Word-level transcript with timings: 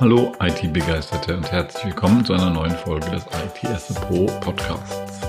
Hallo 0.00 0.32
IT-Begeisterte 0.40 1.36
und 1.36 1.52
herzlich 1.52 1.84
willkommen 1.84 2.24
zu 2.24 2.32
einer 2.32 2.50
neuen 2.50 2.74
Folge 2.78 3.08
des 3.12 3.24
ITS 3.62 3.94
Pro 3.94 4.26
Podcasts. 4.40 5.20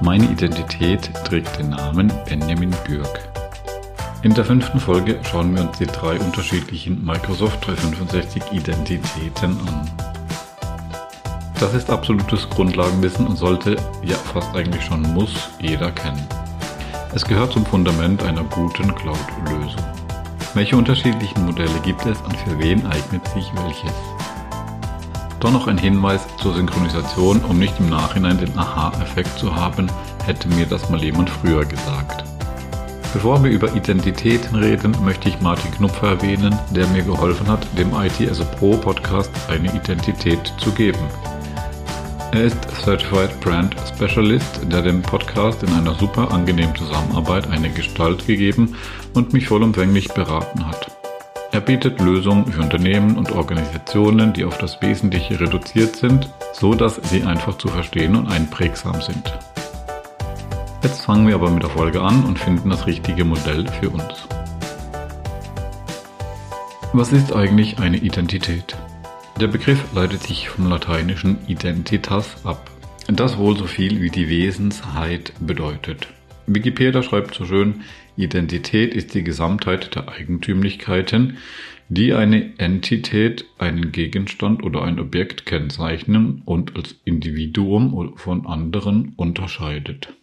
Meine 0.00 0.26
Identität 0.26 1.10
trägt 1.24 1.58
den 1.58 1.70
Namen 1.70 2.12
Benjamin 2.28 2.70
Bürg. 2.86 3.28
In 4.22 4.32
der 4.32 4.44
fünften 4.44 4.78
Folge 4.78 5.18
schauen 5.24 5.52
wir 5.52 5.62
uns 5.62 5.78
die 5.78 5.86
drei 5.86 6.16
unterschiedlichen 6.20 7.04
Microsoft 7.04 7.66
365 7.66 8.40
Identitäten 8.52 9.58
an. 9.66 9.90
Das 11.58 11.74
ist 11.74 11.90
absolutes 11.90 12.48
Grundlagenwissen 12.50 13.26
und 13.26 13.34
sollte, 13.36 13.74
ja 14.04 14.16
fast 14.16 14.54
eigentlich 14.54 14.84
schon 14.84 15.02
muss, 15.12 15.50
jeder 15.60 15.90
kennen. 15.90 16.24
Es 17.12 17.24
gehört 17.24 17.52
zum 17.52 17.66
Fundament 17.66 18.22
einer 18.22 18.44
guten 18.44 18.94
Cloud-Lösung. 18.94 20.01
Welche 20.54 20.76
unterschiedlichen 20.76 21.46
Modelle 21.46 21.80
gibt 21.82 22.04
es 22.04 22.20
und 22.20 22.36
für 22.36 22.58
wen 22.58 22.84
eignet 22.86 23.26
sich 23.28 23.50
welches? 23.54 23.94
Doch 25.40 25.50
noch 25.50 25.66
ein 25.66 25.78
Hinweis 25.78 26.26
zur 26.36 26.54
Synchronisation, 26.54 27.40
um 27.40 27.58
nicht 27.58 27.80
im 27.80 27.88
Nachhinein 27.88 28.36
den 28.36 28.58
Aha-Effekt 28.58 29.38
zu 29.38 29.56
haben, 29.56 29.90
hätte 30.26 30.48
mir 30.48 30.66
das 30.66 30.90
mal 30.90 31.02
jemand 31.02 31.30
früher 31.30 31.64
gesagt. 31.64 32.24
Bevor 33.14 33.42
wir 33.42 33.50
über 33.50 33.74
Identitäten 33.74 34.56
reden, 34.56 34.94
möchte 35.02 35.30
ich 35.30 35.40
Martin 35.40 35.70
Knupfer 35.70 36.08
erwähnen, 36.08 36.54
der 36.70 36.86
mir 36.88 37.02
geholfen 37.02 37.48
hat, 37.48 37.66
dem 37.78 37.94
IT 37.94 38.20
as 38.30 38.42
a 38.42 38.44
Pro 38.44 38.76
Podcast 38.76 39.30
eine 39.48 39.74
Identität 39.74 40.52
zu 40.58 40.70
geben. 40.72 41.00
Er 42.32 42.44
ist 42.44 42.66
Certified 42.82 43.38
Brand 43.40 43.76
Specialist, 43.86 44.60
der 44.72 44.80
dem 44.80 45.02
Podcast 45.02 45.62
in 45.62 45.68
einer 45.74 45.94
super 45.94 46.32
angenehmen 46.32 46.74
Zusammenarbeit 46.74 47.50
eine 47.50 47.68
Gestalt 47.68 48.26
gegeben 48.26 48.74
und 49.12 49.34
mich 49.34 49.48
vollumfänglich 49.48 50.08
beraten 50.08 50.66
hat. 50.66 50.90
Er 51.52 51.60
bietet 51.60 52.00
Lösungen 52.00 52.50
für 52.50 52.62
Unternehmen 52.62 53.18
und 53.18 53.32
Organisationen, 53.32 54.32
die 54.32 54.46
auf 54.46 54.56
das 54.56 54.80
Wesentliche 54.80 55.38
reduziert 55.38 55.96
sind, 55.96 56.30
so 56.54 56.72
dass 56.72 56.96
sie 57.10 57.22
einfach 57.22 57.58
zu 57.58 57.68
verstehen 57.68 58.16
und 58.16 58.28
einprägsam 58.28 59.02
sind. 59.02 59.38
Jetzt 60.82 61.02
fangen 61.02 61.28
wir 61.28 61.34
aber 61.34 61.50
mit 61.50 61.62
der 61.62 61.70
Folge 61.70 62.00
an 62.00 62.24
und 62.24 62.38
finden 62.38 62.70
das 62.70 62.86
richtige 62.86 63.26
Modell 63.26 63.66
für 63.78 63.90
uns. 63.90 64.26
Was 66.94 67.12
ist 67.12 67.34
eigentlich 67.34 67.78
eine 67.78 67.98
Identität? 67.98 68.74
Der 69.40 69.48
Begriff 69.48 69.92
leitet 69.92 70.22
sich 70.22 70.48
vom 70.48 70.68
lateinischen 70.68 71.38
identitas 71.48 72.44
ab, 72.44 72.70
das 73.08 73.38
wohl 73.38 73.56
so 73.56 73.64
viel 73.64 74.00
wie 74.00 74.10
die 74.10 74.28
Wesensheit 74.28 75.32
bedeutet. 75.40 76.06
Wikipedia 76.46 77.02
schreibt 77.02 77.34
so 77.34 77.44
schön, 77.44 77.82
Identität 78.16 78.94
ist 78.94 79.14
die 79.14 79.24
Gesamtheit 79.24 79.94
der 79.94 80.08
Eigentümlichkeiten, 80.08 81.38
die 81.88 82.14
eine 82.14 82.58
Entität, 82.58 83.46
einen 83.58 83.90
Gegenstand 83.90 84.62
oder 84.62 84.82
ein 84.82 85.00
Objekt 85.00 85.46
kennzeichnen 85.46 86.42
und 86.44 86.76
als 86.76 86.94
Individuum 87.04 88.14
von 88.16 88.46
anderen 88.46 89.14
unterscheidet. 89.16 90.14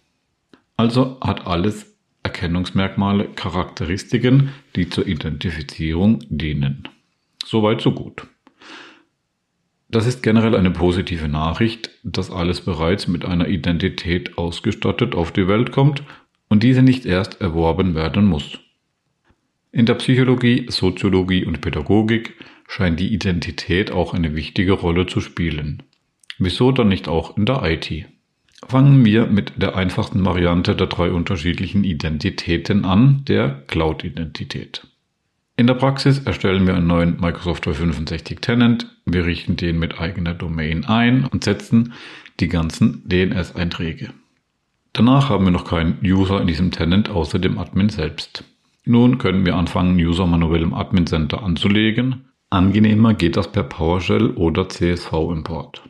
Also 0.78 1.20
hat 1.22 1.46
alles 1.46 1.98
Erkennungsmerkmale, 2.24 3.26
Charakteristiken, 3.36 4.50
die 4.76 4.90
zur 4.90 5.08
Identifizierung 5.08 6.20
dienen. 6.30 6.88
Soweit 7.46 7.82
so 7.82 7.92
gut. 7.92 8.28
Das 9.92 10.06
ist 10.06 10.22
generell 10.22 10.56
eine 10.56 10.70
positive 10.70 11.28
Nachricht, 11.28 11.90
dass 12.04 12.30
alles 12.30 12.62
bereits 12.62 13.08
mit 13.08 13.26
einer 13.26 13.48
Identität 13.48 14.38
ausgestattet 14.38 15.16
auf 15.16 15.32
die 15.32 15.48
Welt 15.48 15.72
kommt 15.72 16.04
und 16.48 16.62
diese 16.62 16.84
nicht 16.84 17.08
erst 17.08 17.42
erworben 17.42 17.96
werden 17.96 18.26
muss. 18.26 18.60
In 19.72 19.88
der 19.88 19.96
Psychologie, 19.96 20.68
Soziologie 20.70 21.44
und 21.44 21.62
Pädagogik 21.62 22.36
scheint 22.68 23.00
die 23.00 23.12
Identität 23.12 23.90
auch 23.92 24.14
eine 24.14 24.36
wichtige 24.36 24.74
Rolle 24.74 25.08
zu 25.08 25.22
spielen. 25.22 25.82
Wieso 26.38 26.72
dann 26.72 26.88
nicht 26.88 27.08
auch 27.08 27.36
in 27.36 27.46
der 27.46 27.64
IT? 27.64 28.06
Fangen 28.68 29.06
wir 29.06 29.26
mit 29.26 29.54
der 29.58 29.76
einfachsten 29.76 30.24
Variante 30.24 30.76
der 30.76 30.88
drei 30.88 31.12
unterschiedlichen 31.12 31.84
Identitäten 31.84 32.86
an, 32.86 33.24
der 33.28 33.64
Cloud-Identität. 33.68 34.89
In 35.60 35.68
der 35.68 35.74
Praxis 35.74 36.20
erstellen 36.20 36.66
wir 36.68 36.74
einen 36.74 36.88
neuen 36.88 37.20
Microsoft 37.20 37.66
365 37.66 38.40
Tenant, 38.40 38.88
wir 39.06 39.26
richten 39.26 39.58
den 39.58 39.78
mit 39.78 40.00
eigener 40.00 40.34
Domain 40.34 40.86
ein 40.86 41.26
und 41.26 41.44
setzen 41.44 41.92
die 42.40 42.48
ganzen 42.48 43.04
DNS-Einträge. 43.06 44.12
Danach 44.94 45.28
haben 45.28 45.44
wir 45.44 45.52
noch 45.52 45.66
keinen 45.66 46.00
User 46.02 46.40
in 46.40 46.48
diesem 46.48 46.72
Tenant 46.72 47.10
außer 47.10 47.40
dem 47.40 47.58
Admin 47.58 47.90
selbst. 47.90 48.46
Nun 48.86 49.18
können 49.18 49.46
wir 49.46 49.58
anfangen, 49.58 49.98
User 49.98 50.26
manuell 50.26 50.62
im 50.62 50.74
Admin 50.74 51.08
Center 51.08 51.44
anzulegen. 51.44 52.30
Angenehmer 52.50 53.14
geht 53.14 53.36
das 53.36 53.52
per 53.52 53.64
PowerShell 53.64 54.30
oder 54.30 54.70
CSV-Import. 54.70 55.82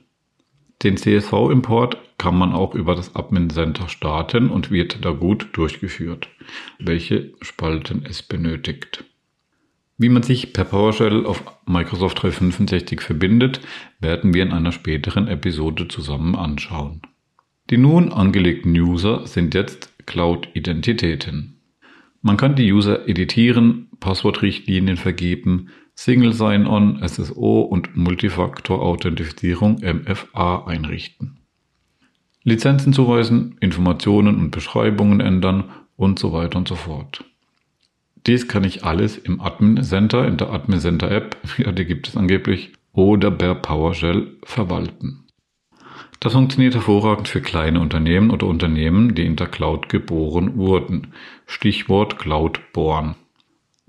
Den 0.81 0.97
CSV-Import 0.97 1.99
kann 2.17 2.35
man 2.35 2.53
auch 2.53 2.73
über 2.73 2.95
das 2.95 3.15
Admin 3.15 3.51
Center 3.51 3.87
starten 3.87 4.49
und 4.49 4.71
wird 4.71 5.05
da 5.05 5.11
gut 5.11 5.49
durchgeführt, 5.53 6.27
welche 6.79 7.33
Spalten 7.41 8.03
es 8.09 8.23
benötigt. 8.23 9.05
Wie 10.01 10.07
man 10.07 10.23
sich 10.23 10.53
per 10.53 10.63
PowerShell 10.63 11.25
auf 11.25 11.43
Microsoft 11.65 12.23
365 12.23 13.01
verbindet, 13.01 13.59
werden 13.99 14.33
wir 14.33 14.43
in 14.43 14.53
einer 14.53 14.71
späteren 14.71 15.27
Episode 15.27 15.89
zusammen 15.89 16.37
anschauen. 16.37 17.01
Die 17.69 17.75
nun 17.75 18.13
angelegten 18.13 18.71
User 18.71 19.27
sind 19.27 19.53
jetzt 19.53 19.93
Cloud-Identitäten. 20.05 21.59
Man 22.21 22.37
kann 22.37 22.55
die 22.55 22.71
User 22.71 23.09
editieren, 23.09 23.89
Passwortrichtlinien 23.99 24.95
vergeben, 24.95 25.67
Single 25.95 26.31
Sign-On, 26.31 27.05
SSO 27.05 27.59
und 27.59 27.97
Multifaktor-Authentifizierung 27.97 29.81
MFA 29.81 30.65
einrichten. 30.65 31.41
Lizenzen 32.43 32.93
zuweisen, 32.93 33.57
Informationen 33.59 34.37
und 34.37 34.51
Beschreibungen 34.51 35.19
ändern 35.19 35.65
und 35.97 36.19
so 36.19 36.31
weiter 36.31 36.57
und 36.57 36.69
so 36.69 36.75
fort. 36.75 37.25
Dies 38.27 38.47
kann 38.47 38.63
ich 38.63 38.83
alles 38.83 39.17
im 39.17 39.39
Admin 39.39 39.81
Center, 39.83 40.27
in 40.27 40.37
der 40.37 40.51
Admin 40.51 40.79
Center 40.79 41.09
App, 41.09 41.37
ja, 41.57 41.71
die 41.71 41.85
gibt 41.85 42.07
es 42.07 42.17
angeblich, 42.17 42.73
oder 42.93 43.31
per 43.31 43.55
PowerShell 43.55 44.37
verwalten. 44.43 45.25
Das 46.19 46.33
funktioniert 46.33 46.75
hervorragend 46.75 47.29
für 47.29 47.39
kleine 47.39 47.79
Unternehmen 47.79 48.29
oder 48.31 48.45
Unternehmen, 48.45 49.15
die 49.15 49.25
in 49.25 49.37
der 49.37 49.47
Cloud 49.47 49.87
geboren 49.87 50.57
wurden. 50.57 51.13
Stichwort 51.45 52.19
Cloudborn. 52.19 53.15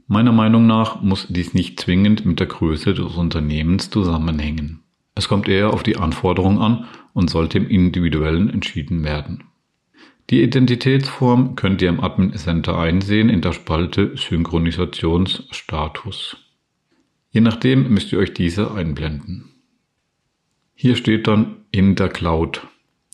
Meiner 0.07 0.33
Meinung 0.33 0.67
nach 0.67 1.03
muss 1.03 1.27
dies 1.29 1.55
nicht 1.55 1.81
zwingend 1.81 2.25
mit 2.25 2.39
der 2.39 2.47
Größe 2.47 2.95
des 2.95 3.17
Unternehmens 3.17 3.91
zusammenhängen. 3.91 4.83
Es 5.17 5.29
kommt 5.29 5.49
eher 5.49 5.73
auf 5.73 5.83
die 5.83 5.97
Anforderung 5.97 6.61
an 6.61 6.87
und 7.15 7.31
sollte 7.31 7.59
im 7.59 7.69
Individuellen 7.69 8.49
entschieden 8.49 9.03
werden. 9.03 9.45
Die 10.31 10.43
Identitätsform 10.43 11.55
könnt 11.57 11.83
ihr 11.83 11.89
im 11.89 12.01
Admin 12.01 12.33
Center 12.35 12.79
einsehen 12.79 13.29
in 13.29 13.41
der 13.41 13.53
Spalte 13.53 14.17
Synchronisationsstatus. 14.17 16.37
Je 17.31 17.41
nachdem 17.41 17.93
müsst 17.93 18.13
ihr 18.13 18.21
euch 18.21 18.33
diese 18.33 18.73
einblenden. 18.73 19.51
Hier 20.77 20.95
steht 20.95 21.27
dann 21.27 21.57
in 21.73 21.97
der 21.97 22.11
Cloud, 22.11 22.65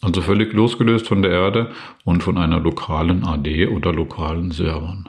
also 0.03 0.21
völlig 0.21 0.53
losgelöst 0.53 1.09
von 1.09 1.23
der 1.23 1.31
Erde 1.31 1.73
und 2.05 2.23
von 2.23 2.37
einer 2.37 2.61
lokalen 2.61 3.25
AD 3.25 3.69
oder 3.69 3.95
lokalen 3.95 4.51
Servern. 4.51 5.09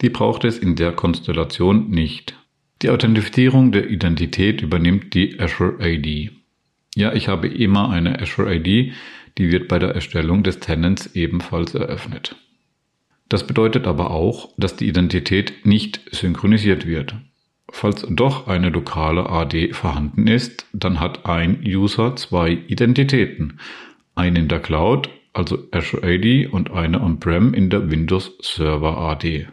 Die 0.00 0.08
braucht 0.08 0.44
es 0.44 0.58
in 0.58 0.74
der 0.74 0.92
Konstellation 0.92 1.90
nicht. 1.90 2.34
Die 2.80 2.88
Authentifizierung 2.88 3.72
der 3.72 3.90
Identität 3.90 4.62
übernimmt 4.62 5.12
die 5.12 5.38
Azure 5.38 5.86
ID. 5.86 6.32
Ja, 6.96 7.12
ich 7.12 7.28
habe 7.28 7.48
immer 7.48 7.90
eine 7.90 8.20
Azure 8.20 8.54
ID, 8.54 8.94
die 9.38 9.50
wird 9.50 9.68
bei 9.68 9.78
der 9.78 9.90
Erstellung 9.94 10.42
des 10.42 10.60
Tenants 10.60 11.14
ebenfalls 11.14 11.74
eröffnet. 11.74 12.36
Das 13.28 13.46
bedeutet 13.46 13.86
aber 13.86 14.10
auch, 14.10 14.50
dass 14.56 14.76
die 14.76 14.88
Identität 14.88 15.66
nicht 15.66 16.00
synchronisiert 16.12 16.86
wird. 16.86 17.16
Falls 17.70 18.06
doch 18.08 18.46
eine 18.46 18.68
lokale 18.68 19.28
AD 19.28 19.72
vorhanden 19.72 20.26
ist, 20.26 20.66
dann 20.72 21.00
hat 21.00 21.26
ein 21.26 21.60
User 21.66 22.14
zwei 22.14 22.50
Identitäten. 22.52 23.58
Eine 24.14 24.40
in 24.40 24.48
der 24.48 24.60
Cloud, 24.60 25.08
also 25.32 25.58
Azure 25.72 26.06
AD, 26.06 26.46
und 26.46 26.70
eine 26.70 27.00
on-prem 27.00 27.54
in 27.54 27.70
der 27.70 27.90
Windows 27.90 28.36
Server 28.40 28.98
AD. 28.98 29.48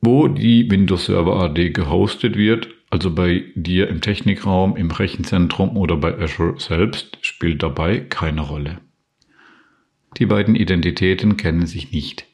Wo 0.00 0.26
die 0.26 0.68
Windows 0.68 1.04
Server 1.06 1.36
AD 1.36 1.70
gehostet 1.70 2.36
wird, 2.36 2.68
also 2.92 3.10
bei 3.10 3.44
dir 3.54 3.88
im 3.88 4.02
Technikraum, 4.02 4.76
im 4.76 4.90
Rechenzentrum 4.90 5.78
oder 5.78 5.96
bei 5.96 6.14
Azure 6.18 6.60
selbst, 6.60 7.16
spielt 7.22 7.62
dabei 7.62 8.00
keine 8.00 8.42
Rolle. 8.42 8.80
Die 10.18 10.26
beiden 10.26 10.54
Identitäten 10.54 11.38
kennen 11.38 11.64
sich 11.64 11.90
nicht. 11.90 12.26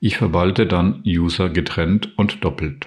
Ich 0.00 0.16
verwalte 0.16 0.64
dann 0.64 1.02
User 1.06 1.50
getrennt 1.50 2.16
und 2.16 2.42
doppelt. 2.42 2.86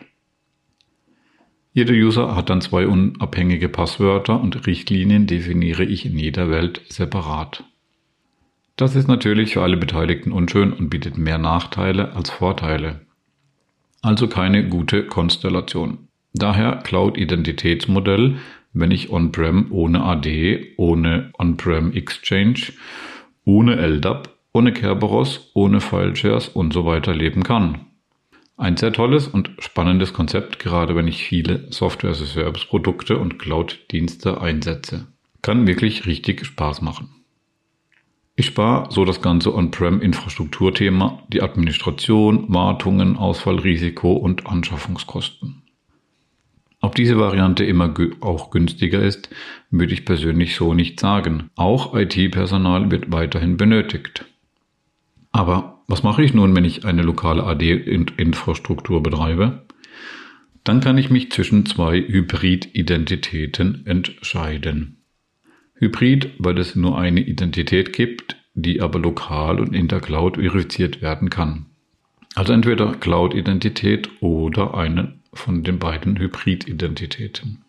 Jeder 1.73 1.93
User 1.93 2.35
hat 2.35 2.49
dann 2.49 2.59
zwei 2.59 2.87
unabhängige 2.87 3.69
Passwörter 3.69 4.41
und 4.41 4.65
Richtlinien 4.65 5.27
definiere 5.27 5.83
ich 5.83 6.07
in 6.07 6.17
jeder 6.17 6.49
Welt 6.49 6.81
separat. 6.89 7.65
Das 8.77 8.95
ist 8.95 9.07
natürlich 9.07 9.53
für 9.53 9.61
alle 9.61 9.77
Beteiligten 9.77 10.31
unschön 10.31 10.73
und 10.73 10.89
bietet 10.89 11.19
mehr 11.19 11.37
Nachteile 11.37 12.15
als 12.15 12.31
Vorteile. 12.31 13.01
Also 14.01 14.27
keine 14.27 14.67
gute 14.67 15.05
Konstellation. 15.05 16.07
Daher 16.33 16.77
Cloud-Identitätsmodell, 16.77 18.37
wenn 18.73 18.91
ich 18.91 19.11
On-Prem 19.11 19.67
ohne 19.71 20.03
AD, 20.03 20.73
ohne 20.77 21.31
On-Prem 21.37 21.91
Exchange, 21.93 22.73
ohne 23.43 23.75
LDAP, 23.75 24.29
ohne 24.53 24.71
Kerberos, 24.71 25.51
ohne 25.53 25.81
Fileshares 25.81 26.47
und 26.47 26.73
so 26.73 26.85
weiter 26.85 27.13
leben 27.13 27.43
kann. 27.43 27.85
Ein 28.57 28.77
sehr 28.77 28.93
tolles 28.93 29.27
und 29.27 29.51
spannendes 29.59 30.13
Konzept, 30.13 30.59
gerade 30.59 30.95
wenn 30.95 31.07
ich 31.07 31.23
viele 31.23 31.71
Software-as-a-Service-Produkte 31.71 33.17
und 33.17 33.39
Cloud-Dienste 33.39 34.39
einsetze. 34.39 35.07
Kann 35.41 35.65
wirklich 35.67 36.05
richtig 36.05 36.45
Spaß 36.45 36.81
machen. 36.81 37.09
Ich 38.35 38.45
spare 38.45 38.89
so 38.91 39.03
das 39.03 39.21
ganze 39.21 39.53
On-Prem-Infrastrukturthema, 39.53 41.23
die 41.27 41.41
Administration, 41.41 42.45
Wartungen, 42.53 43.17
Ausfallrisiko 43.17 44.13
und 44.13 44.47
Anschaffungskosten. 44.47 45.60
Ob 46.81 46.95
diese 46.95 47.17
Variante 47.19 47.63
immer 47.63 47.93
auch 48.21 48.49
günstiger 48.49 49.01
ist, 49.03 49.29
würde 49.69 49.93
ich 49.93 50.03
persönlich 50.03 50.55
so 50.55 50.73
nicht 50.73 50.99
sagen. 50.99 51.51
Auch 51.55 51.95
IT-Personal 51.95 52.89
wird 52.89 53.11
weiterhin 53.11 53.55
benötigt. 53.55 54.25
Aber 55.31 55.83
was 55.87 56.01
mache 56.01 56.23
ich 56.23 56.33
nun, 56.33 56.55
wenn 56.55 56.65
ich 56.65 56.83
eine 56.83 57.03
lokale 57.03 57.43
AD-Infrastruktur 57.43 59.03
betreibe? 59.03 59.67
Dann 60.63 60.81
kann 60.81 60.97
ich 60.97 61.09
mich 61.09 61.31
zwischen 61.31 61.65
zwei 61.65 62.01
Hybrid-Identitäten 62.01 63.85
entscheiden. 63.85 65.03
Hybrid, 65.75 66.31
weil 66.39 66.57
es 66.57 66.75
nur 66.75 66.97
eine 66.97 67.21
Identität 67.21 67.93
gibt, 67.93 68.37
die 68.53 68.81
aber 68.81 68.99
lokal 68.99 69.59
und 69.59 69.75
in 69.75 69.87
der 69.87 69.99
Cloud 69.99 70.35
verifiziert 70.35 71.01
werden 71.01 71.29
kann. 71.29 71.67
Also 72.35 72.53
entweder 72.53 72.93
Cloud-Identität 72.93 74.09
oder 74.21 74.75
eine 74.75 75.20
von 75.33 75.63
den 75.63 75.79
beiden 75.79 76.17
Hybrid-Identitäten. 76.17 77.63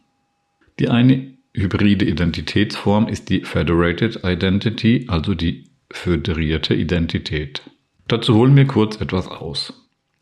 Die 0.78 0.88
eine 0.88 1.34
hybride 1.54 2.04
Identitätsform 2.04 3.08
ist 3.08 3.28
die 3.28 3.42
Federated 3.42 4.20
Identity, 4.24 5.06
also 5.08 5.34
die 5.34 5.64
föderierte 5.90 6.74
Identität. 6.74 7.62
Dazu 8.08 8.34
holen 8.34 8.56
wir 8.56 8.66
kurz 8.66 9.00
etwas 9.00 9.28
aus. 9.28 9.72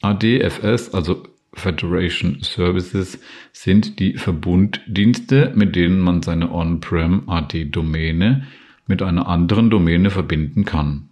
ADFS, 0.03 0.93
also 0.95 1.23
Federation 1.53 2.39
Services 2.43 3.21
sind 3.53 3.99
die 3.99 4.17
Verbunddienste, 4.17 5.53
mit 5.55 5.77
denen 5.77 6.01
man 6.01 6.23
seine 6.23 6.53
On-Prem 6.53 7.29
AD-Domäne 7.29 8.47
mit 8.87 9.03
einer 9.03 9.29
anderen 9.29 9.71
Domäne 9.71 10.11
verbinden 10.11 10.65
kann. 10.65 11.09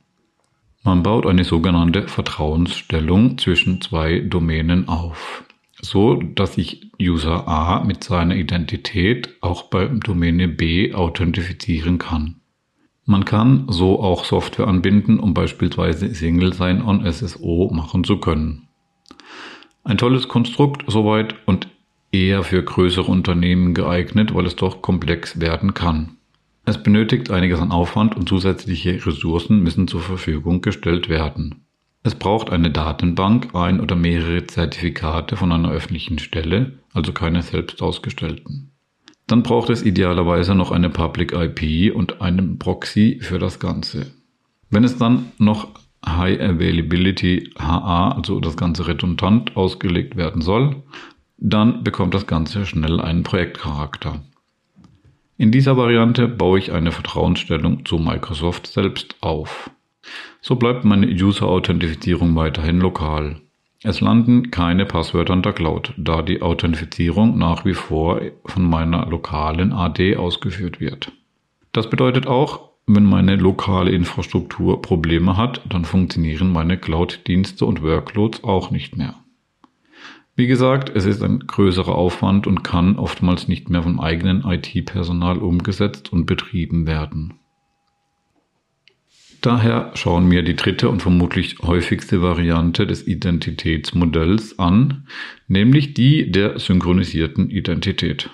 Man 0.84 1.02
baut 1.02 1.26
eine 1.26 1.44
sogenannte 1.44 2.08
Vertrauensstellung 2.08 3.36
zwischen 3.38 3.80
zwei 3.80 4.20
Domänen 4.20 4.88
auf, 4.88 5.44
so 5.80 6.16
dass 6.16 6.54
sich 6.54 6.90
User 7.00 7.46
A 7.46 7.84
mit 7.84 8.04
seiner 8.04 8.36
Identität 8.36 9.36
auch 9.40 9.64
bei 9.64 9.86
Domäne 9.86 10.48
B 10.48 10.94
authentifizieren 10.94 11.98
kann. 11.98 12.40
Man 13.04 13.24
kann 13.24 13.66
so 13.68 14.00
auch 14.00 14.24
Software 14.24 14.68
anbinden, 14.68 15.18
um 15.18 15.32
beispielsweise 15.32 16.14
Single 16.14 16.52
Sign-On 16.52 17.10
SSO 17.10 17.70
machen 17.72 18.04
zu 18.04 18.18
können. 18.18 18.68
Ein 19.82 19.96
tolles 19.96 20.28
Konstrukt 20.28 20.84
soweit 20.88 21.34
und 21.46 21.68
eher 22.12 22.42
für 22.42 22.62
größere 22.62 23.10
Unternehmen 23.10 23.72
geeignet, 23.72 24.34
weil 24.34 24.46
es 24.46 24.56
doch 24.56 24.82
komplex 24.82 25.40
werden 25.40 25.72
kann. 25.72 26.16
Es 26.66 26.82
benötigt 26.82 27.30
einiges 27.30 27.60
an 27.60 27.72
Aufwand 27.72 28.14
und 28.14 28.28
zusätzliche 28.28 29.06
Ressourcen 29.06 29.62
müssen 29.62 29.88
zur 29.88 30.02
Verfügung 30.02 30.60
gestellt 30.60 31.08
werden. 31.08 31.64
Es 32.02 32.14
braucht 32.14 32.50
eine 32.50 32.70
Datenbank, 32.70 33.54
ein 33.54 33.80
oder 33.80 33.96
mehrere 33.96 34.46
Zertifikate 34.46 35.36
von 35.36 35.52
einer 35.52 35.70
öffentlichen 35.70 36.18
Stelle, 36.18 36.78
also 36.92 37.12
keine 37.12 37.42
selbst 37.42 37.82
ausgestellten. 37.82 38.72
Dann 39.26 39.42
braucht 39.42 39.68
es 39.68 39.82
idealerweise 39.82 40.54
noch 40.54 40.70
eine 40.70 40.88
Public 40.88 41.32
IP 41.32 41.94
und 41.94 42.22
einen 42.22 42.58
Proxy 42.58 43.18
für 43.20 43.38
das 43.38 43.60
Ganze. 43.60 44.06
Wenn 44.70 44.84
es 44.84 44.96
dann 44.96 45.32
noch 45.38 45.68
High 46.06 46.40
Availability 46.40 47.52
HA, 47.58 48.12
also 48.12 48.40
das 48.40 48.56
Ganze 48.56 48.86
redundant 48.86 49.56
ausgelegt 49.56 50.16
werden 50.16 50.40
soll, 50.40 50.82
dann 51.36 51.84
bekommt 51.84 52.14
das 52.14 52.26
Ganze 52.26 52.64
schnell 52.64 53.00
einen 53.00 53.22
Projektcharakter. 53.22 54.20
In 55.36 55.52
dieser 55.52 55.76
Variante 55.76 56.26
baue 56.26 56.58
ich 56.58 56.72
eine 56.72 56.90
Vertrauensstellung 56.90 57.84
zu 57.84 57.98
Microsoft 57.98 58.66
selbst 58.66 59.16
auf. 59.20 59.70
So 60.40 60.56
bleibt 60.56 60.84
meine 60.84 61.06
User-Authentifizierung 61.06 62.34
weiterhin 62.36 62.80
lokal. 62.80 63.40
Es 63.82 64.00
landen 64.00 64.50
keine 64.50 64.86
Passwörter 64.86 65.34
in 65.34 65.42
der 65.42 65.52
Cloud, 65.52 65.94
da 65.96 66.22
die 66.22 66.42
Authentifizierung 66.42 67.38
nach 67.38 67.64
wie 67.64 67.74
vor 67.74 68.20
von 68.44 68.68
meiner 68.68 69.06
lokalen 69.06 69.72
AD 69.72 70.16
ausgeführt 70.16 70.80
wird. 70.80 71.12
Das 71.72 71.88
bedeutet 71.88 72.26
auch, 72.26 72.70
wenn 72.86 73.04
meine 73.04 73.36
lokale 73.36 73.90
Infrastruktur 73.90 74.82
Probleme 74.82 75.36
hat, 75.36 75.60
dann 75.68 75.84
funktionieren 75.84 76.52
meine 76.52 76.78
Cloud-Dienste 76.78 77.66
und 77.66 77.82
Workloads 77.82 78.42
auch 78.42 78.70
nicht 78.70 78.96
mehr. 78.96 79.14
Wie 80.34 80.46
gesagt, 80.46 80.90
es 80.94 81.04
ist 81.04 81.22
ein 81.22 81.40
größerer 81.40 81.94
Aufwand 81.94 82.46
und 82.46 82.62
kann 82.64 82.96
oftmals 82.96 83.46
nicht 83.46 83.70
mehr 83.70 83.82
vom 83.82 84.00
eigenen 84.00 84.44
IT-Personal 84.44 85.38
umgesetzt 85.38 86.12
und 86.12 86.26
betrieben 86.26 86.86
werden. 86.86 87.34
Daher 89.40 89.92
schauen 89.94 90.30
wir 90.30 90.42
die 90.42 90.56
dritte 90.56 90.88
und 90.88 91.00
vermutlich 91.00 91.58
häufigste 91.60 92.22
Variante 92.22 92.86
des 92.86 93.06
Identitätsmodells 93.06 94.58
an, 94.58 95.06
nämlich 95.46 95.94
die 95.94 96.32
der 96.32 96.58
synchronisierten 96.58 97.48
Identität. 97.48 98.30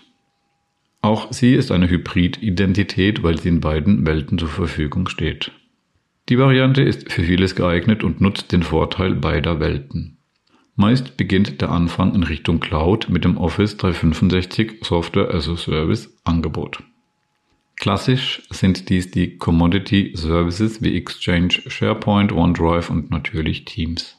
Auch 1.02 1.30
sie 1.30 1.54
ist 1.54 1.70
eine 1.70 1.90
Hybrid-Identität, 1.90 3.22
weil 3.22 3.38
sie 3.38 3.50
in 3.50 3.60
beiden 3.60 4.06
Welten 4.06 4.38
zur 4.38 4.48
Verfügung 4.48 5.06
steht. 5.08 5.52
Die 6.30 6.38
Variante 6.38 6.80
ist 6.80 7.12
für 7.12 7.22
vieles 7.22 7.54
geeignet 7.54 8.02
und 8.02 8.22
nutzt 8.22 8.52
den 8.52 8.62
Vorteil 8.62 9.14
beider 9.14 9.60
Welten. 9.60 10.16
Meist 10.76 11.18
beginnt 11.18 11.60
der 11.60 11.70
Anfang 11.70 12.14
in 12.14 12.22
Richtung 12.22 12.60
Cloud 12.60 13.10
mit 13.10 13.24
dem 13.24 13.36
Office 13.36 13.76
365 13.76 14.78
Software 14.82 15.32
as 15.34 15.48
a 15.50 15.56
Service 15.56 16.18
Angebot. 16.24 16.82
Klassisch 17.76 18.42
sind 18.50 18.88
dies 18.88 19.10
die 19.10 19.36
Commodity 19.36 20.12
Services 20.14 20.82
wie 20.82 20.96
Exchange, 20.96 21.54
SharePoint, 21.66 22.32
OneDrive 22.32 22.90
und 22.90 23.10
natürlich 23.10 23.64
Teams. 23.64 24.16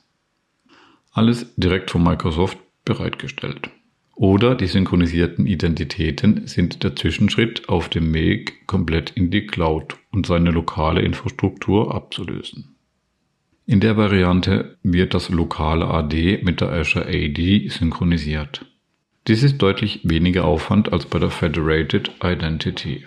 Alles 1.11 1.55
direkt 1.55 1.91
von 1.91 2.03
Microsoft 2.03 2.57
bereitgestellt. 2.83 3.69
Oder 4.15 4.55
die 4.55 4.67
synchronisierten 4.67 5.45
Identitäten 5.45 6.47
sind 6.47 6.83
der 6.83 6.95
Zwischenschritt 6.95 7.67
auf 7.67 7.89
dem 7.89 8.13
Weg 8.13 8.65
komplett 8.65 9.11
in 9.11 9.29
die 9.29 9.45
Cloud 9.45 9.97
und 10.11 10.25
seine 10.25 10.51
lokale 10.51 11.01
Infrastruktur 11.01 11.93
abzulösen. 11.93 12.75
In 13.65 13.79
der 13.79 13.97
Variante 13.97 14.77
wird 14.83 15.13
das 15.13 15.29
lokale 15.29 15.87
AD 15.87 16.41
mit 16.43 16.61
der 16.61 16.71
Azure 16.71 17.07
AD 17.07 17.67
synchronisiert. 17.69 18.65
Dies 19.27 19.41
ist 19.41 19.57
deutlich 19.57 20.01
weniger 20.03 20.45
Aufwand 20.45 20.93
als 20.93 21.05
bei 21.07 21.17
der 21.17 21.31
Federated 21.31 22.11
Identity. 22.23 23.05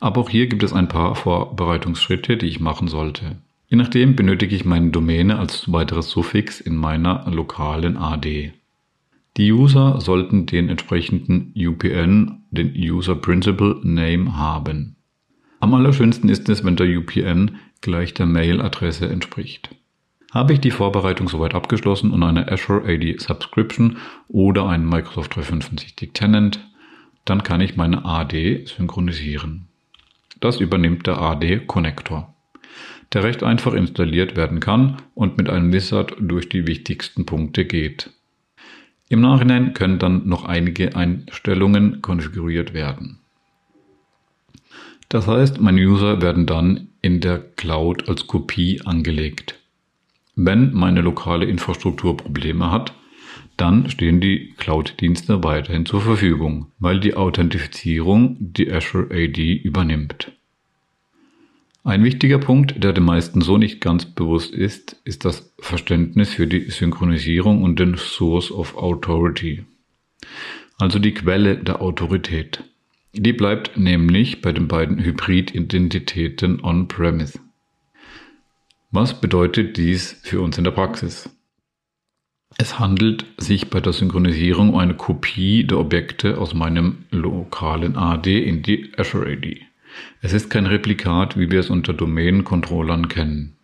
Aber 0.00 0.20
auch 0.20 0.30
hier 0.30 0.46
gibt 0.46 0.62
es 0.62 0.72
ein 0.72 0.88
paar 0.88 1.14
Vorbereitungsschritte, 1.14 2.36
die 2.36 2.46
ich 2.46 2.60
machen 2.60 2.88
sollte. 2.88 3.36
Je 3.68 3.76
nachdem 3.76 4.16
benötige 4.16 4.56
ich 4.56 4.64
meine 4.64 4.90
Domäne 4.90 5.38
als 5.38 5.70
weiteres 5.72 6.10
Suffix 6.10 6.60
in 6.60 6.76
meiner 6.76 7.30
lokalen 7.30 7.96
AD. 7.96 8.52
Die 9.36 9.52
User 9.52 10.00
sollten 10.00 10.46
den 10.46 10.68
entsprechenden 10.68 11.54
UPN, 11.56 12.42
den 12.50 12.74
User 12.74 13.14
Principal 13.14 13.78
Name, 13.82 14.36
haben. 14.36 14.96
Am 15.60 15.72
allerschönsten 15.74 16.28
ist 16.28 16.48
es, 16.48 16.64
wenn 16.64 16.76
der 16.76 16.88
UPN 16.98 17.58
gleich 17.80 18.12
der 18.12 18.26
Mail-Adresse 18.26 19.08
entspricht. 19.08 19.70
Habe 20.32 20.52
ich 20.52 20.60
die 20.60 20.70
Vorbereitung 20.70 21.28
soweit 21.28 21.54
abgeschlossen 21.54 22.12
und 22.12 22.22
eine 22.22 22.50
Azure 22.50 22.84
AD 22.86 23.18
Subscription 23.18 23.98
oder 24.28 24.68
einen 24.68 24.88
Microsoft 24.88 25.36
365 25.36 26.12
Tenant, 26.12 26.60
dann 27.24 27.42
kann 27.42 27.60
ich 27.60 27.76
meine 27.76 28.04
AD 28.04 28.64
synchronisieren. 28.66 29.68
Das 30.40 30.60
übernimmt 30.60 31.06
der 31.06 31.20
AD 31.20 31.66
Connector, 31.66 32.34
der 33.12 33.24
recht 33.24 33.42
einfach 33.42 33.74
installiert 33.74 34.36
werden 34.36 34.60
kann 34.60 34.96
und 35.14 35.36
mit 35.36 35.50
einem 35.50 35.72
Wizard 35.72 36.14
durch 36.18 36.48
die 36.48 36.66
wichtigsten 36.66 37.26
Punkte 37.26 37.64
geht. 37.64 38.10
Im 39.08 39.20
Nachhinein 39.20 39.74
können 39.74 39.98
dann 39.98 40.28
noch 40.28 40.44
einige 40.44 40.94
Einstellungen 40.96 42.00
konfiguriert 42.00 42.72
werden. 42.72 43.18
Das 45.08 45.26
heißt, 45.26 45.60
meine 45.60 45.80
User 45.80 46.22
werden 46.22 46.46
dann 46.46 46.88
in 47.02 47.20
der 47.20 47.40
Cloud 47.40 48.08
als 48.08 48.28
Kopie 48.28 48.80
angelegt. 48.84 49.58
Wenn 50.36 50.72
meine 50.72 51.00
lokale 51.00 51.46
Infrastruktur 51.46 52.16
Probleme 52.16 52.70
hat, 52.70 52.94
dann 53.60 53.90
stehen 53.90 54.20
die 54.20 54.54
Cloud-Dienste 54.56 55.44
weiterhin 55.44 55.86
zur 55.86 56.00
Verfügung, 56.00 56.72
weil 56.78 57.00
die 57.00 57.14
Authentifizierung 57.14 58.36
die 58.40 58.72
Azure 58.72 59.08
AD 59.10 59.54
übernimmt. 59.56 60.32
Ein 61.82 62.04
wichtiger 62.04 62.38
Punkt, 62.38 62.82
der 62.82 62.92
den 62.92 63.04
meisten 63.04 63.40
so 63.40 63.56
nicht 63.56 63.80
ganz 63.80 64.04
bewusst 64.04 64.54
ist, 64.54 65.00
ist 65.04 65.24
das 65.24 65.54
Verständnis 65.58 66.34
für 66.34 66.46
die 66.46 66.70
Synchronisierung 66.70 67.62
und 67.62 67.80
den 67.80 67.96
Source 67.96 68.52
of 68.52 68.76
Authority. 68.76 69.64
also 70.78 70.98
die 70.98 71.12
Quelle 71.12 71.56
der 71.56 71.82
Autorität. 71.82 72.64
Die 73.12 73.32
bleibt 73.32 73.76
nämlich 73.76 74.40
bei 74.40 74.52
den 74.52 74.68
beiden 74.68 74.98
Hybrid-Identitäten 74.98 76.60
on-premise. 76.62 77.38
Was 78.90 79.20
bedeutet 79.20 79.76
dies 79.76 80.18
für 80.22 80.40
uns 80.40 80.58
in 80.58 80.64
der 80.64 80.70
Praxis? 80.70 81.28
Es 82.58 82.78
handelt 82.78 83.24
sich 83.38 83.70
bei 83.70 83.80
der 83.80 83.92
Synchronisierung 83.92 84.70
um 84.70 84.76
eine 84.76 84.94
Kopie 84.94 85.64
der 85.64 85.78
Objekte 85.78 86.38
aus 86.38 86.52
meinem 86.52 87.04
lokalen 87.10 87.96
AD 87.96 88.42
in 88.42 88.62
die 88.62 88.92
Azure 88.96 89.32
AD. 89.32 89.60
Es 90.20 90.32
ist 90.32 90.50
kein 90.50 90.66
Replikat, 90.66 91.38
wie 91.38 91.50
wir 91.50 91.60
es 91.60 91.70
unter 91.70 91.92
Domain-Controllern 91.92 93.08
kennen. 93.08 93.56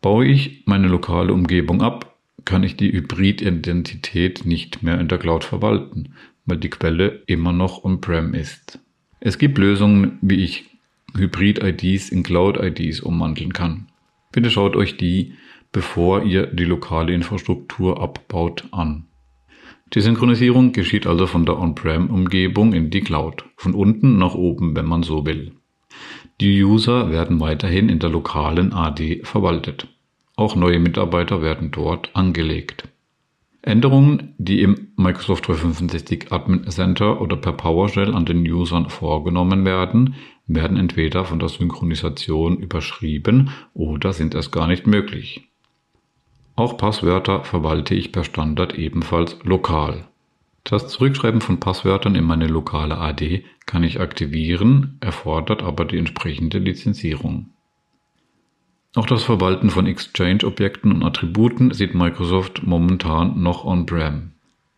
Baue 0.00 0.26
ich 0.26 0.62
meine 0.66 0.88
lokale 0.88 1.32
Umgebung 1.32 1.82
ab, 1.82 2.16
kann 2.44 2.62
ich 2.62 2.76
die 2.76 2.92
Hybrid-Identität 2.92 4.46
nicht 4.46 4.82
mehr 4.82 5.00
in 5.00 5.08
der 5.08 5.18
Cloud 5.18 5.44
verwalten, 5.44 6.14
weil 6.46 6.58
die 6.58 6.70
Quelle 6.70 7.22
immer 7.26 7.52
noch 7.52 7.84
on-prem 7.84 8.34
ist. 8.34 8.78
Es 9.20 9.38
gibt 9.38 9.58
Lösungen, 9.58 10.18
wie 10.22 10.44
ich 10.44 10.64
Hybrid-IDs 11.16 12.10
in 12.10 12.22
Cloud-IDs 12.22 13.00
umwandeln 13.00 13.52
kann. 13.52 13.88
Bitte 14.32 14.50
schaut 14.50 14.76
euch 14.76 14.96
die, 14.96 15.34
bevor 15.78 16.24
ihr 16.24 16.48
die 16.48 16.64
lokale 16.64 17.14
Infrastruktur 17.14 18.02
abbaut, 18.02 18.64
an. 18.72 19.06
Die 19.94 20.00
Synchronisierung 20.00 20.72
geschieht 20.72 21.06
also 21.06 21.28
von 21.28 21.46
der 21.46 21.56
On-Prem-Umgebung 21.56 22.72
in 22.72 22.90
die 22.90 23.00
Cloud, 23.00 23.44
von 23.56 23.74
unten 23.74 24.18
nach 24.18 24.34
oben, 24.34 24.74
wenn 24.74 24.86
man 24.86 25.04
so 25.04 25.24
will. 25.24 25.52
Die 26.40 26.64
User 26.64 27.12
werden 27.12 27.38
weiterhin 27.38 27.88
in 27.88 28.00
der 28.00 28.10
lokalen 28.10 28.72
AD 28.72 29.20
verwaltet. 29.22 29.86
Auch 30.34 30.56
neue 30.56 30.80
Mitarbeiter 30.80 31.42
werden 31.42 31.70
dort 31.70 32.10
angelegt. 32.16 32.88
Änderungen, 33.62 34.34
die 34.38 34.62
im 34.62 34.88
Microsoft 34.96 35.46
365 35.46 36.32
Admin 36.32 36.68
Center 36.68 37.20
oder 37.20 37.36
per 37.36 37.52
PowerShell 37.52 38.16
an 38.16 38.24
den 38.24 38.40
Usern 38.50 38.90
vorgenommen 38.90 39.64
werden, 39.64 40.16
werden 40.48 40.76
entweder 40.76 41.24
von 41.24 41.38
der 41.38 41.50
Synchronisation 41.50 42.56
überschrieben 42.56 43.50
oder 43.74 44.12
sind 44.12 44.34
erst 44.34 44.50
gar 44.50 44.66
nicht 44.66 44.88
möglich. 44.88 45.47
Auch 46.58 46.76
Passwörter 46.76 47.44
verwalte 47.44 47.94
ich 47.94 48.10
per 48.10 48.24
Standard 48.24 48.74
ebenfalls 48.76 49.36
lokal. 49.44 50.08
Das 50.64 50.88
Zurückschreiben 50.88 51.40
von 51.40 51.60
Passwörtern 51.60 52.16
in 52.16 52.24
meine 52.24 52.48
lokale 52.48 52.98
AD 52.98 53.44
kann 53.64 53.84
ich 53.84 54.00
aktivieren, 54.00 54.98
erfordert 55.00 55.62
aber 55.62 55.84
die 55.84 55.98
entsprechende 55.98 56.58
Lizenzierung. 56.58 57.50
Auch 58.96 59.06
das 59.06 59.22
Verwalten 59.22 59.70
von 59.70 59.86
Exchange-Objekten 59.86 60.90
und 60.90 61.04
Attributen 61.04 61.70
sieht 61.70 61.94
Microsoft 61.94 62.66
momentan 62.66 63.40
noch 63.40 63.64
on-prem. 63.64 64.32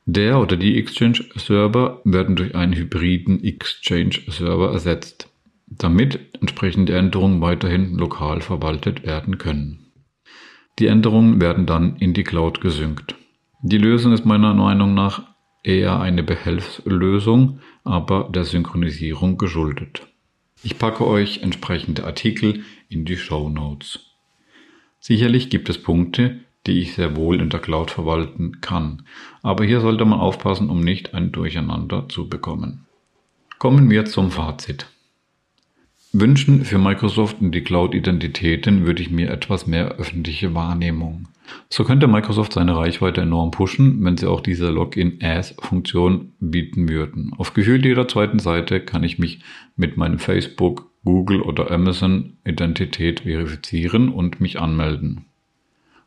Der 0.05 0.39
oder 0.39 0.59
die 0.59 0.79
Exchange-Server 0.79 2.03
werden 2.05 2.37
durch 2.37 2.55
einen 2.55 2.75
hybriden 2.75 3.43
Exchange-Server 3.43 4.71
ersetzt, 4.71 5.31
damit 5.67 6.21
entsprechende 6.39 6.95
Änderungen 6.95 7.41
weiterhin 7.41 7.95
lokal 7.97 8.43
verwaltet 8.43 9.07
werden 9.07 9.39
können. 9.39 9.90
Die 10.81 10.87
Änderungen 10.87 11.43
werden 11.43 11.67
dann 11.67 11.97
in 11.97 12.15
die 12.15 12.25
Cloud 12.25 12.63
gesynkt. 12.63 13.15
Die 13.61 13.77
Lösung 13.77 14.13
ist 14.15 14.25
meiner 14.25 14.55
Meinung 14.55 14.95
nach 14.95 15.23
eher 15.63 16.01
eine 16.01 16.23
Behelfslösung, 16.23 17.61
aber 17.85 18.31
der 18.33 18.45
Synchronisierung 18.45 19.37
geschuldet. 19.37 20.07
Ich 20.63 20.79
packe 20.79 21.07
euch 21.07 21.43
entsprechende 21.43 22.05
Artikel 22.05 22.65
in 22.89 23.05
die 23.05 23.19
Show 23.19 23.51
Notes. 23.51 24.01
Sicherlich 25.01 25.51
gibt 25.51 25.69
es 25.69 25.83
Punkte, 25.83 26.41
die 26.67 26.81
ich 26.81 26.95
sehr 26.95 27.15
wohl 27.15 27.41
in 27.41 27.51
der 27.51 27.61
Cloud 27.61 27.91
verwalten 27.91 28.63
kann, 28.63 29.03
aber 29.43 29.65
hier 29.65 29.81
sollte 29.81 30.07
man 30.07 30.21
aufpassen, 30.21 30.71
um 30.71 30.81
nicht 30.81 31.13
ein 31.13 31.31
Durcheinander 31.31 32.09
zu 32.09 32.29
bekommen. 32.29 32.87
Kommen 33.59 33.91
wir 33.91 34.07
zum 34.07 34.31
Fazit. 34.31 34.87
Wünschen 36.13 36.65
für 36.65 36.79
Microsoft 36.79 37.41
und 37.41 37.53
die 37.53 37.63
Cloud-Identitäten 37.63 38.85
würde 38.85 39.01
ich 39.01 39.13
mir 39.13 39.31
etwas 39.31 39.69
mehr 39.69 39.93
öffentliche 39.93 40.55
Wahrnehmung. 40.55 41.29
So 41.69 41.85
könnte 41.85 42.09
Microsoft 42.09 42.53
seine 42.53 42.77
Reichweite 42.77 43.21
enorm 43.21 43.53
pushen, 43.53 44.05
wenn 44.05 44.17
sie 44.17 44.29
auch 44.29 44.41
diese 44.41 44.71
Login-As-Funktion 44.71 46.33
bieten 46.41 46.89
würden. 46.89 47.33
Auf 47.39 47.55
gefühlt 47.55 47.85
jeder 47.85 48.09
zweiten 48.09 48.41
Seite 48.41 48.81
kann 48.81 49.05
ich 49.05 49.21
mich 49.21 49.39
mit 49.77 49.97
meinem 49.97 50.19
Facebook, 50.19 50.91
Google 51.05 51.43
oder 51.43 51.71
Amazon-Identität 51.71 53.21
verifizieren 53.21 54.09
und 54.09 54.41
mich 54.41 54.59
anmelden. 54.59 55.27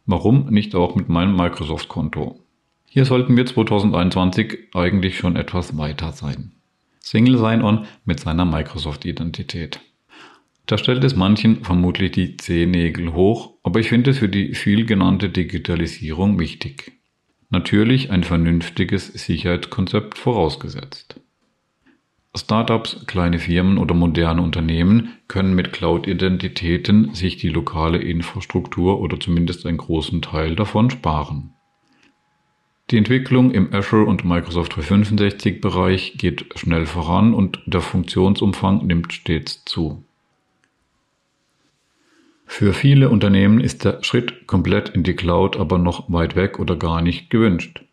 Warum 0.06 0.50
nicht 0.50 0.76
auch 0.76 0.96
mit 0.96 1.08
meinem 1.08 1.38
Microsoft-Konto? 1.38 2.42
Hier 2.90 3.06
sollten 3.06 3.38
wir 3.38 3.46
2021 3.46 4.68
eigentlich 4.74 5.18
schon 5.18 5.38
etwas 5.38 5.78
weiter 5.78 6.12
sein. 6.12 6.52
Single 7.00 7.38
Sign-On 7.38 7.86
mit 8.04 8.20
seiner 8.20 8.44
Microsoft-Identität. 8.44 9.80
Da 10.66 10.78
stellt 10.78 11.04
es 11.04 11.16
manchen 11.16 11.64
vermutlich 11.64 12.12
die 12.12 12.38
Zehennägel 12.38 13.14
hoch, 13.14 13.56
aber 13.64 13.80
ich 13.80 13.90
finde 13.90 14.12
es 14.12 14.20
für 14.20 14.30
die 14.30 14.56
viel 14.56 14.86
genannte 14.86 15.30
Digitalisierung 15.30 16.40
wichtig. 16.40 16.94
Natürlich 17.50 18.12
ein 18.12 18.24
vernünftiges 18.24 19.08
Sicherheitskonzept 19.08 20.18
vorausgesetzt. 20.18 21.20
Startups, 22.36 23.06
kleine 23.06 23.38
Firmen 23.38 23.78
oder 23.78 23.94
moderne 23.94 24.42
Unternehmen 24.42 25.14
können 25.28 25.54
mit 25.54 25.72
Cloud-Identitäten 25.72 27.14
sich 27.14 27.38
die 27.38 27.50
lokale 27.50 28.00
Infrastruktur 28.00 29.00
oder 29.00 29.20
zumindest 29.20 29.68
einen 29.68 29.78
großen 29.78 30.24
Teil 30.24 30.56
davon 30.56 30.90
sparen. 30.90 31.54
Die 32.90 32.98
Entwicklung 32.98 33.52
im 33.52 33.72
Azure 33.72 34.06
und 34.06 34.26
Microsoft 34.26 34.76
365 34.76 35.62
Bereich 35.62 36.18
geht 36.18 36.46
schnell 36.56 36.88
voran 36.88 37.34
und 37.36 37.62
der 37.68 37.82
Funktionsumfang 37.82 38.86
nimmt 38.88 39.14
stets 39.14 39.64
zu. 39.66 40.04
Für 42.56 42.74
viele 42.74 43.10
Unternehmen 43.10 43.60
ist 43.60 43.84
der 43.84 44.04
Schritt 44.04 44.46
komplett 44.46 44.90
in 44.90 45.02
die 45.02 45.16
Cloud 45.16 45.58
aber 45.58 45.80
noch 45.80 46.14
weit 46.14 46.36
weg 46.36 46.60
oder 46.60 46.76
gar 46.76 47.02
nicht 47.02 47.32
gewünscht. 47.32 47.84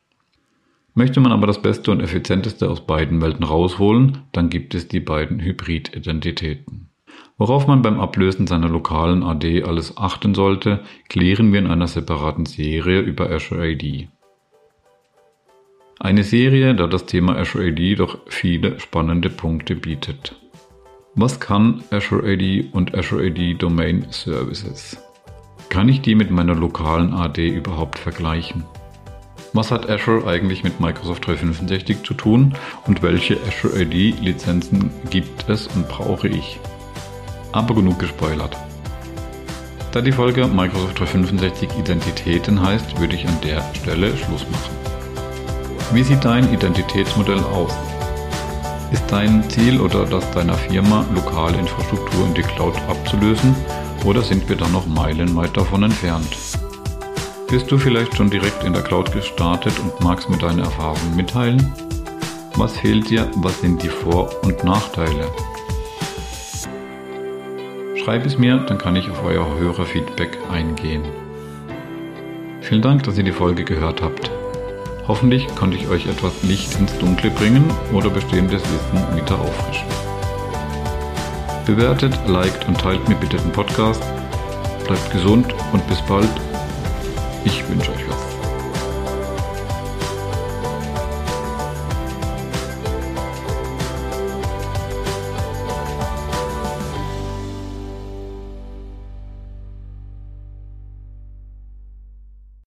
Möchte 0.92 1.18
man 1.20 1.32
aber 1.32 1.46
das 1.46 1.62
Beste 1.62 1.90
und 1.90 2.02
Effizienteste 2.02 2.68
aus 2.68 2.86
beiden 2.86 3.22
Welten 3.22 3.42
rausholen, 3.42 4.18
dann 4.32 4.50
gibt 4.50 4.74
es 4.74 4.86
die 4.86 5.00
beiden 5.00 5.40
Hybrid-Identitäten. 5.40 6.90
Worauf 7.38 7.66
man 7.66 7.80
beim 7.80 7.98
Ablösen 7.98 8.46
seiner 8.46 8.68
lokalen 8.68 9.22
AD 9.22 9.64
alles 9.64 9.96
achten 9.96 10.34
sollte, 10.34 10.80
klären 11.08 11.54
wir 11.54 11.60
in 11.60 11.66
einer 11.66 11.88
separaten 11.88 12.44
Serie 12.44 13.00
über 13.00 13.30
Azure 13.30 13.62
AD. 13.62 14.08
Eine 15.98 16.22
Serie, 16.22 16.74
da 16.74 16.86
das 16.86 17.06
Thema 17.06 17.34
Azure 17.34 17.68
AD 17.68 17.94
doch 17.94 18.18
viele 18.26 18.78
spannende 18.78 19.30
Punkte 19.30 19.74
bietet. 19.74 20.36
Was 21.16 21.40
kann 21.40 21.82
Azure 21.90 22.22
AD 22.22 22.68
und 22.70 22.94
Azure 22.94 23.26
AD 23.26 23.54
Domain 23.54 24.06
Services? 24.10 24.96
Kann 25.68 25.88
ich 25.88 26.02
die 26.02 26.14
mit 26.14 26.30
meiner 26.30 26.54
lokalen 26.54 27.12
AD 27.12 27.48
überhaupt 27.48 27.98
vergleichen? 27.98 28.62
Was 29.52 29.72
hat 29.72 29.90
Azure 29.90 30.28
eigentlich 30.28 30.62
mit 30.62 30.78
Microsoft 30.78 31.26
365 31.26 32.04
zu 32.04 32.14
tun 32.14 32.54
und 32.86 33.02
welche 33.02 33.38
Azure 33.48 33.80
AD 33.80 34.14
Lizenzen 34.20 34.92
gibt 35.10 35.48
es 35.48 35.66
und 35.74 35.88
brauche 35.88 36.28
ich? 36.28 36.60
Aber 37.50 37.74
genug 37.74 37.98
gespoilert. 37.98 38.56
Da 39.90 40.00
die 40.00 40.12
Folge 40.12 40.46
Microsoft 40.46 41.00
365 41.00 41.70
Identitäten 41.76 42.62
heißt, 42.62 43.00
würde 43.00 43.16
ich 43.16 43.26
an 43.26 43.36
der 43.42 43.64
Stelle 43.74 44.16
Schluss 44.16 44.46
machen. 44.48 44.76
Wie 45.92 46.04
sieht 46.04 46.24
dein 46.24 46.54
Identitätsmodell 46.54 47.40
aus? 47.40 47.76
Ist 48.92 49.04
dein 49.08 49.48
Ziel 49.48 49.80
oder 49.80 50.04
das 50.04 50.28
deiner 50.32 50.54
Firma, 50.54 51.04
lokale 51.14 51.58
Infrastruktur 51.58 52.26
in 52.26 52.34
die 52.34 52.42
Cloud 52.42 52.74
abzulösen 52.88 53.54
oder 54.04 54.22
sind 54.22 54.48
wir 54.48 54.56
da 54.56 54.66
noch 54.68 54.86
meilenweit 54.86 55.56
davon 55.56 55.84
entfernt? 55.84 56.36
Bist 57.48 57.70
du 57.70 57.78
vielleicht 57.78 58.16
schon 58.16 58.30
direkt 58.30 58.64
in 58.64 58.72
der 58.72 58.82
Cloud 58.82 59.12
gestartet 59.12 59.74
und 59.78 60.00
magst 60.00 60.28
mir 60.28 60.38
deine 60.38 60.62
Erfahrungen 60.62 61.14
mitteilen? 61.14 61.72
Was 62.56 62.76
fehlt 62.78 63.10
dir? 63.10 63.30
Was 63.36 63.60
sind 63.60 63.82
die 63.82 63.88
Vor- 63.88 64.30
und 64.42 64.64
Nachteile? 64.64 65.28
Schreib 67.96 68.26
es 68.26 68.38
mir, 68.38 68.56
dann 68.58 68.78
kann 68.78 68.96
ich 68.96 69.08
auf 69.08 69.22
euer 69.24 69.46
Hörerfeedback 69.58 70.38
eingehen. 70.50 71.04
Vielen 72.60 72.82
Dank, 72.82 73.04
dass 73.04 73.18
ihr 73.18 73.24
die 73.24 73.32
Folge 73.32 73.64
gehört 73.64 74.02
habt. 74.02 74.30
Hoffentlich 75.08 75.46
konnte 75.56 75.76
ich 75.76 75.88
euch 75.88 76.06
etwas 76.06 76.42
Licht 76.42 76.78
ins 76.78 76.96
Dunkle 76.98 77.30
bringen 77.30 77.64
oder 77.92 78.10
bestehendes 78.10 78.62
Wissen 78.62 79.16
wieder 79.16 79.38
auffrischen. 79.38 79.88
Bewertet, 81.66 82.18
liked 82.26 82.66
und 82.68 82.78
teilt 82.78 83.08
mir 83.08 83.16
bitte 83.16 83.36
den 83.36 83.52
Podcast. 83.52 84.02
Bleibt 84.86 85.10
gesund 85.12 85.54
und 85.72 85.86
bis 85.86 86.00
bald. 86.02 86.30
Ich 87.44 87.68
wünsche 87.68 87.90
euch 87.92 88.08
was. 88.08 88.29